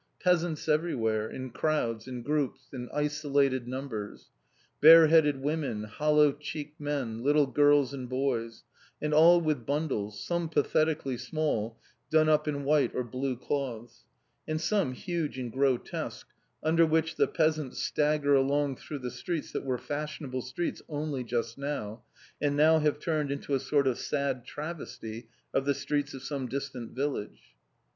Peasants 0.19 0.67
everywhere, 0.67 1.29
in 1.29 1.51
crowds, 1.51 2.07
in 2.07 2.23
groups, 2.23 2.69
in 2.73 2.89
isolated 2.91 3.67
numbers. 3.67 4.31
Bareheaded 4.81 5.39
women, 5.43 5.83
hollow 5.83 6.31
cheeked 6.31 6.81
men, 6.81 7.21
little 7.21 7.45
girls 7.45 7.93
and 7.93 8.09
boys, 8.09 8.63
and 8.99 9.13
all 9.13 9.39
with 9.39 9.63
bundles, 9.63 10.19
some 10.19 10.49
pathetically 10.49 11.17
small, 11.17 11.77
done 12.09 12.27
up 12.29 12.47
in 12.47 12.63
white 12.63 12.95
or 12.95 13.03
blue 13.03 13.35
cloths, 13.37 14.05
and 14.47 14.59
some 14.59 14.93
huge 14.93 15.37
and 15.37 15.53
grotesque, 15.53 16.25
under 16.63 16.83
which 16.83 17.15
the 17.15 17.27
peasants 17.27 17.77
stagger 17.77 18.33
along 18.33 18.77
through 18.77 18.97
the 18.97 19.11
streets 19.11 19.51
that 19.51 19.65
were 19.65 19.77
fashionable 19.77 20.41
streets 20.41 20.81
only 20.89 21.23
just 21.23 21.59
now, 21.59 22.01
and 22.41 22.55
now 22.57 22.79
have 22.79 22.97
turned 22.97 23.29
into 23.29 23.53
a 23.53 23.59
sort 23.59 23.85
of 23.85 23.99
sad 23.99 24.45
travesty 24.45 25.27
of 25.53 25.65
the 25.65 25.75
streets 25.75 26.15
of 26.15 26.23
some 26.23 26.47
distant 26.47 26.89
village. 26.93 27.53